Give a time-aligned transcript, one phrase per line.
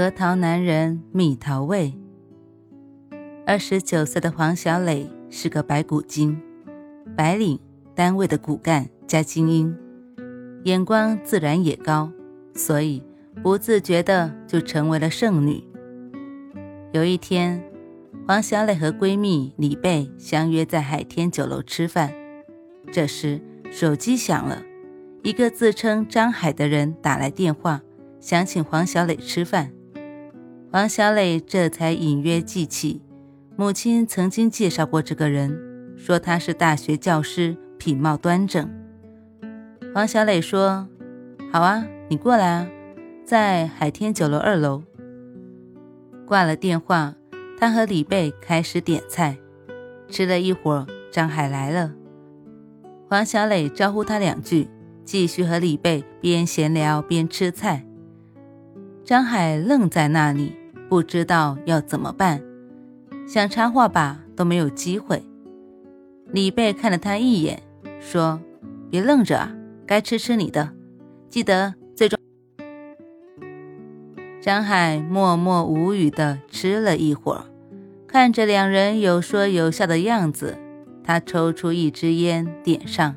[0.00, 1.92] 核桃男人蜜桃味。
[3.44, 6.40] 二十九岁的黄小磊是个白骨精，
[7.14, 7.60] 白领，
[7.94, 9.76] 单位的骨干加精英，
[10.64, 12.10] 眼光自然也高，
[12.54, 13.04] 所以
[13.42, 15.62] 不自觉的就成为了剩女。
[16.92, 17.62] 有一天，
[18.26, 22.10] 黄小磊和闺蜜李贝相约在海天酒楼吃饭，
[22.90, 23.38] 这时
[23.70, 24.62] 手机响了，
[25.22, 27.82] 一个自称张海的人打来电话，
[28.18, 29.70] 想请黄小磊吃饭。
[30.72, 33.02] 王小磊这才隐约记起，
[33.56, 35.58] 母亲曾经介绍过这个人，
[35.96, 38.70] 说他是大学教师，品貌端正。
[39.96, 40.86] 王小磊说
[41.52, 42.68] ：“好啊，你过来啊，
[43.24, 44.84] 在海天酒楼二楼。”
[46.24, 47.16] 挂了电话，
[47.58, 49.36] 他和李贝开始点菜。
[50.08, 51.92] 吃了一会儿，张海来了，
[53.08, 54.68] 王小磊招呼他两句，
[55.04, 57.84] 继续和李贝边闲聊边吃菜。
[59.04, 60.59] 张海愣在那里。
[60.90, 62.42] 不知道要怎么办，
[63.24, 65.22] 想插话吧都没有机会。
[66.32, 67.62] 李贝看了他一眼，
[68.00, 68.40] 说
[68.90, 69.54] ：“别愣着啊，
[69.86, 70.72] 该吃吃你的，
[71.28, 72.18] 记得最终。”
[74.42, 77.44] 张海默默无语地吃了一会儿，
[78.08, 80.58] 看着两人有说有笑的样子，
[81.04, 83.14] 他抽出一支烟点上。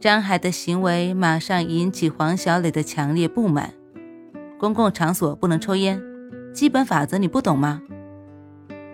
[0.00, 3.74] 张海的行为马上引起黄小磊的强烈不满：
[4.58, 6.07] 公共场所不能抽烟。
[6.58, 7.80] 基本法则你不懂吗？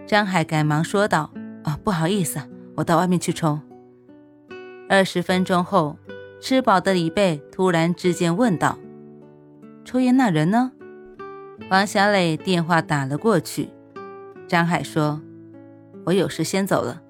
[0.06, 1.30] 张海赶忙说道
[1.64, 2.38] ：“啊，不好意思，
[2.76, 3.58] 我到外面去抽。”
[4.86, 5.96] 二十分钟后，
[6.42, 8.78] 吃饱的李贝突然之间问道
[9.82, 10.72] ：“抽烟那人呢？”
[11.70, 13.70] 王小磊电话打了过去。
[14.46, 15.22] 张海说
[16.04, 17.00] ：“我有事先走了，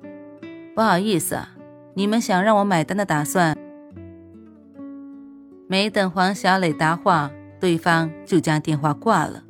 [0.77, 1.49] 不好意思啊，
[1.95, 3.57] 你们想让我买单的打算。”
[5.67, 9.43] 没等黄小磊答话，对方就将电话挂了。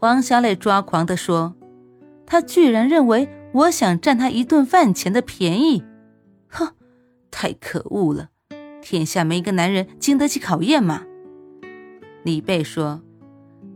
[0.00, 1.54] 黄小磊抓狂地说
[2.24, 5.84] ：“他居然认为我想占他一顿饭钱的便宜，
[6.48, 6.68] 哼，
[7.30, 8.30] 太可恶了！
[8.80, 11.02] 天下没一个男人经得起考验吗？”
[12.24, 13.02] 李贝说：“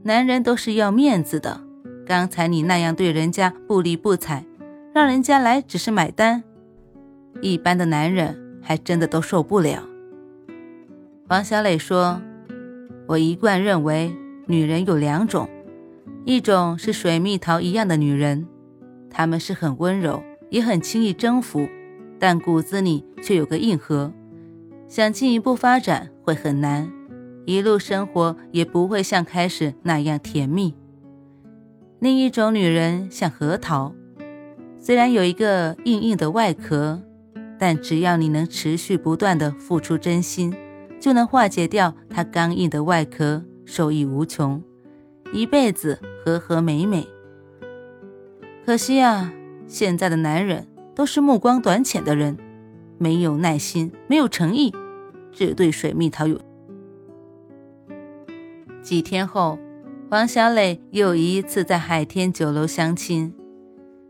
[0.05, 1.61] 男人都是要面子的，
[2.07, 4.47] 刚才你那样对人家不理不睬，
[4.95, 6.43] 让人家来只是买单，
[7.43, 9.83] 一般的男人还真的都受不了。”
[11.29, 12.23] 黄小磊说
[13.09, 15.47] ：“我一贯认为女人有两种。”
[16.27, 18.47] 一种是水蜜桃一样的女人，
[19.11, 21.69] 她们是很温柔，也很轻易征服，
[22.19, 24.11] 但骨子里却有个硬核，
[24.89, 26.91] 想进一步发展会很难，
[27.45, 30.75] 一路生活也不会像开始那样甜蜜。
[31.99, 33.95] 另一种女人像核桃，
[34.79, 37.03] 虽然有一个硬硬的外壳，
[37.59, 40.55] 但只要你能持续不断的付出真心，
[40.99, 44.63] 就能化解掉它刚硬的外壳，受益无穷。
[45.35, 47.09] 一辈子和和美美。
[48.65, 49.33] 可惜啊，
[49.67, 52.39] 现在的男人都是目光短浅的人，
[52.99, 54.73] 没有耐心，没有诚意，
[55.33, 56.41] 只对水蜜桃有。
[58.81, 59.59] 几天后，
[60.09, 63.35] 黄小磊又一次在海天酒楼相亲，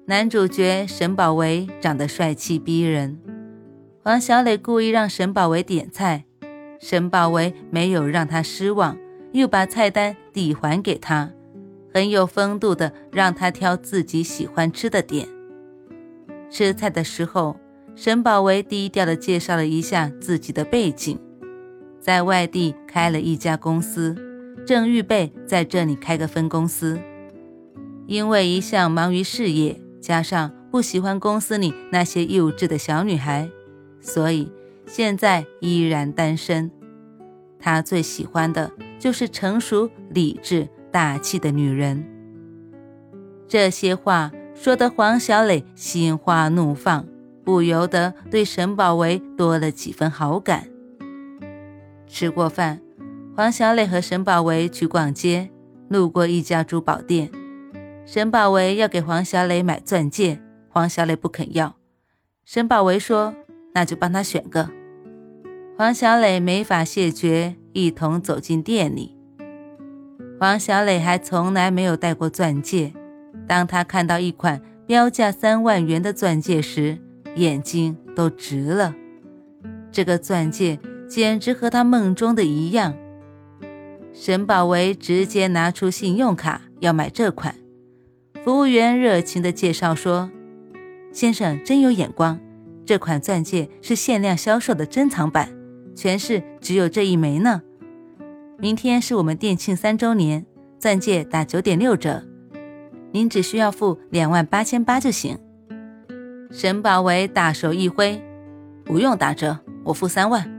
[0.04, 3.18] 男主角沈宝维长得帅气逼人，
[4.02, 6.26] 黄小磊故意让沈宝维点菜，
[6.78, 8.98] 沈宝维没有让他失望。
[9.34, 11.28] 又把菜单递还给他，
[11.92, 15.26] 很有风度的让他挑自己喜欢吃的点。
[16.48, 17.58] 吃菜的时候，
[17.96, 21.18] 沈宝维低调的介绍了一下自己的背景，
[21.98, 24.14] 在外地开了一家公司，
[24.64, 27.00] 正预备在这里开个分公司。
[28.06, 33.50] 因为一向忙于事业，加上不喜欢公司里那些幼稚的小女孩，
[34.00, 34.52] 所以
[34.86, 36.70] 现在依然单身。
[37.58, 38.70] 他最喜欢的。
[39.04, 42.02] 就是成熟、理智、大气的女人。
[43.46, 47.04] 这些话说得黄小磊心花怒放，
[47.44, 50.66] 不由得对沈宝维多了几分好感。
[52.06, 52.80] 吃过饭，
[53.36, 55.50] 黄小磊和沈宝维去逛街，
[55.90, 57.30] 路过一家珠宝店，
[58.06, 60.40] 沈宝维要给黄小磊买钻戒，
[60.70, 61.76] 黄小磊不肯要。
[62.46, 63.34] 沈宝维说
[63.74, 64.70] ：“那就帮他选个。”
[65.76, 67.56] 黄小磊没法谢绝。
[67.74, 69.16] 一同走进店里，
[70.38, 72.94] 黄小磊还从来没有戴过钻戒，
[73.48, 76.96] 当他看到一款标价三万元的钻戒时，
[77.34, 78.94] 眼睛都直了。
[79.90, 80.78] 这个钻戒
[81.08, 82.94] 简直和他梦中的一样。
[84.12, 87.56] 沈宝维直接拿出信用卡要买这款，
[88.44, 90.30] 服务员热情地介绍说
[91.10, 92.38] ：“先生真有眼光，
[92.86, 95.48] 这款钻戒是限量销售的珍藏版，
[95.94, 97.62] 全市只有这一枚呢。”
[98.58, 100.46] 明天是我们店庆三周年，
[100.78, 102.22] 钻戒打九点六折，
[103.12, 105.38] 您只需要付两万八千八就行。
[106.50, 108.22] 沈宝维大手一挥，
[108.84, 110.50] 不用打折，我付三万。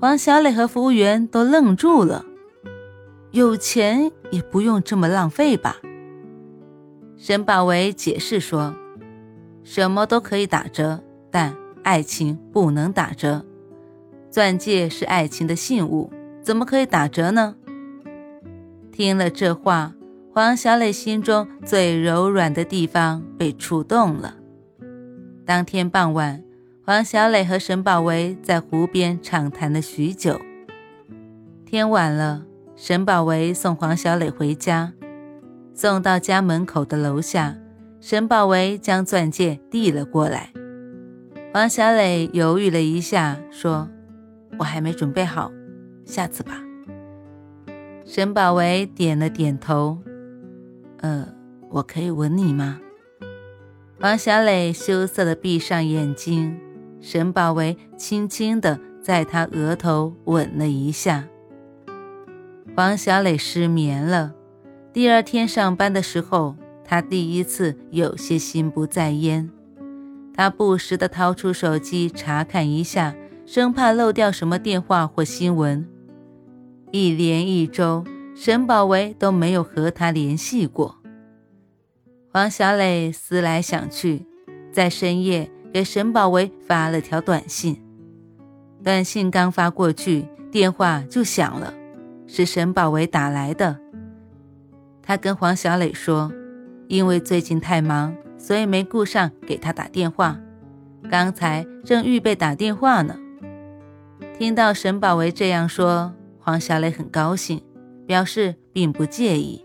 [0.00, 2.24] 黄小磊和服务员都愣住了，
[3.30, 5.76] 有钱也不用这么浪费吧？
[7.16, 8.74] 沈宝维解释说，
[9.62, 13.44] 什么都可以打折，但爱情不能打折，
[14.32, 16.10] 钻戒是爱情的信物。
[16.42, 17.54] 怎么可以打折呢？
[18.90, 19.92] 听了这话，
[20.32, 24.36] 黄小磊心中最柔软的地方被触动了。
[25.44, 26.42] 当天傍晚，
[26.84, 30.40] 黄小磊和沈宝维在湖边畅谈了许久。
[31.66, 32.44] 天晚了，
[32.74, 34.94] 沈宝维送黄小磊回家，
[35.74, 37.56] 送到家门口的楼下，
[38.00, 40.50] 沈宝维将钻戒递了过来。
[41.52, 43.88] 黄小磊犹豫了一下，说
[44.62, 45.50] ：“我还没准备好。”
[46.06, 46.52] 下次吧。
[48.04, 49.98] 沈宝维点了点头。
[50.98, 51.26] 呃，
[51.68, 52.80] 我可以吻你吗？
[53.98, 56.56] 王小磊羞涩的闭上眼睛。
[57.00, 61.24] 沈宝维轻轻的在他额头吻了一下。
[62.76, 64.34] 王小磊失眠了。
[64.92, 66.54] 第二天上班的时候，
[66.84, 69.50] 他第一次有些心不在焉。
[70.34, 73.14] 他不时的掏出手机查看一下，
[73.54, 75.86] 生怕漏掉什么电话或新闻。
[76.90, 78.02] 一连一周，
[78.34, 80.96] 沈宝维都没有和他联系过。
[82.32, 84.24] 黄小磊思来想去，
[84.72, 87.78] 在深夜给沈宝维发了条短信。
[88.82, 91.74] 短信刚发过去，电话就响了，
[92.26, 93.78] 是沈宝维打来的。
[95.02, 96.32] 他跟黄小磊说，
[96.88, 100.40] 因为最近太忙，所以没顾上给他打电话。
[101.10, 103.18] 刚才正预备打电话呢。
[104.38, 106.12] 听到沈宝维这样说。
[106.44, 107.62] 黄小磊很高兴，
[108.04, 109.64] 表示并不介意。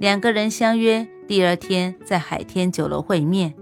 [0.00, 3.54] 两个人相约第二天在海天酒楼会面。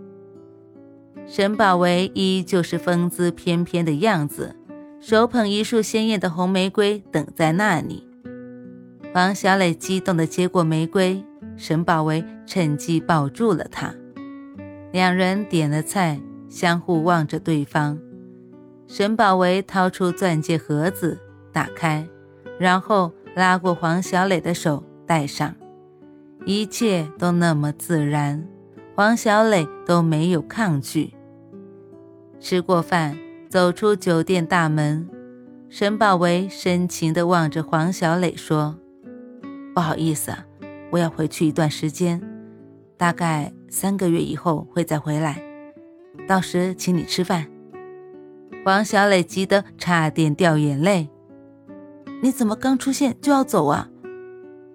[1.27, 4.57] 沈宝维依旧是风姿翩翩的样子，
[4.99, 8.09] 手捧一束鲜艳的红玫瑰等在那里。
[9.13, 11.23] 黄小磊激动地接过玫瑰，
[11.59, 13.95] 沈宝维趁机抱住了她。
[14.91, 16.19] 两人点了菜，
[16.49, 17.99] 相互望着对方。
[18.87, 21.19] 沈宝维掏出钻戒盒子，
[21.53, 22.07] 打开。
[22.59, 25.55] 然后拉过黄小磊的手，戴上，
[26.45, 28.47] 一切都那么自然，
[28.95, 31.15] 黄小磊都没有抗拒。
[32.39, 33.17] 吃过饭，
[33.49, 35.09] 走出酒店大门，
[35.69, 38.77] 沈宝维深情地望着黄小磊说
[39.75, 40.45] ：“不好意思啊，
[40.91, 42.21] 我要回去一段时间，
[42.97, 45.43] 大概三个月以后会再回来，
[46.29, 47.47] 到时请你吃饭。”
[48.65, 51.09] 王小磊急得差点掉眼泪。
[52.23, 53.89] 你怎么刚出现就要走啊？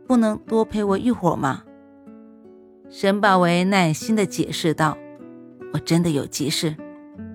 [0.06, 1.64] 不能多陪我一会儿吗？
[2.90, 4.98] 沈宝维耐心地解释道
[5.74, 6.76] ：“我真的有急事，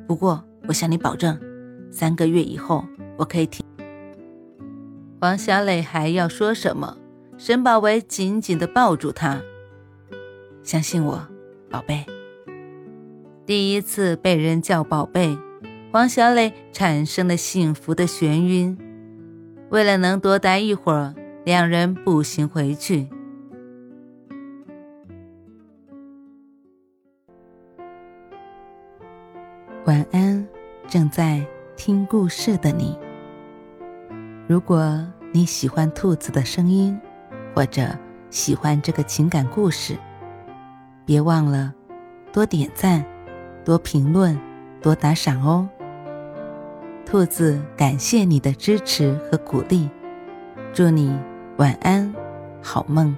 [0.07, 1.39] 不过我向你保证，
[1.91, 2.85] 三个月以后
[3.17, 3.65] 我可以停。”
[5.21, 6.99] 王小磊还要说什么？
[7.39, 9.41] 沈宝维紧紧地抱住他，
[10.63, 11.27] 相信我，
[11.71, 12.05] 宝贝。
[13.47, 15.37] 第一次被人叫宝贝，
[15.93, 18.79] 黄小磊产生了幸福的眩晕。
[19.69, 23.07] 为了能多待一会儿，两人步行回去。
[29.85, 30.49] 晚安，
[30.89, 31.47] 正在
[31.77, 32.99] 听故事的你。
[34.49, 34.99] 如果
[35.31, 36.99] 你喜欢兔子的声音，
[37.55, 37.87] 或者
[38.31, 39.95] 喜欢这个情感故事，
[41.05, 41.75] 别忘了
[42.33, 43.05] 多点赞、
[43.63, 44.41] 多评论、
[44.81, 45.69] 多打赏哦。
[47.05, 49.89] 兔子感谢你的支持和鼓励，
[50.73, 51.15] 祝你
[51.59, 52.13] 晚安，
[52.63, 53.15] 好梦。